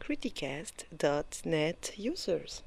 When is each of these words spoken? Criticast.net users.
Criticast.net 0.00 1.92
users. 1.96 2.62